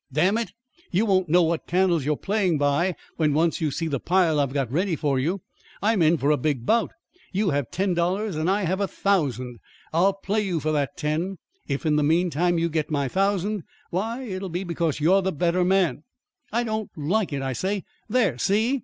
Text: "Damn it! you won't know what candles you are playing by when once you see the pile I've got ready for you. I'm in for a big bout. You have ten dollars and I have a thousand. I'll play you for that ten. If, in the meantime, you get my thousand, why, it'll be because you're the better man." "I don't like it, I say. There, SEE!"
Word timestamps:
"Damn 0.11 0.39
it! 0.39 0.51
you 0.89 1.05
won't 1.05 1.29
know 1.29 1.43
what 1.43 1.67
candles 1.67 2.05
you 2.05 2.13
are 2.13 2.17
playing 2.17 2.57
by 2.57 2.95
when 3.17 3.35
once 3.35 3.61
you 3.61 3.69
see 3.69 3.87
the 3.87 3.99
pile 3.99 4.39
I've 4.39 4.51
got 4.51 4.71
ready 4.71 4.95
for 4.95 5.19
you. 5.19 5.41
I'm 5.79 6.01
in 6.01 6.17
for 6.17 6.31
a 6.31 6.37
big 6.37 6.65
bout. 6.65 6.91
You 7.31 7.51
have 7.51 7.69
ten 7.69 7.93
dollars 7.93 8.35
and 8.35 8.49
I 8.49 8.63
have 8.63 8.81
a 8.81 8.87
thousand. 8.87 9.59
I'll 9.93 10.13
play 10.13 10.41
you 10.41 10.59
for 10.59 10.71
that 10.71 10.97
ten. 10.97 11.37
If, 11.67 11.85
in 11.85 11.97
the 11.97 12.03
meantime, 12.03 12.57
you 12.57 12.67
get 12.67 12.89
my 12.89 13.07
thousand, 13.09 13.63
why, 13.91 14.23
it'll 14.23 14.49
be 14.49 14.63
because 14.63 14.99
you're 14.99 15.21
the 15.21 15.31
better 15.31 15.63
man." 15.63 16.01
"I 16.51 16.63
don't 16.63 16.89
like 16.97 17.31
it, 17.31 17.43
I 17.43 17.53
say. 17.53 17.83
There, 18.09 18.39
SEE!" 18.39 18.79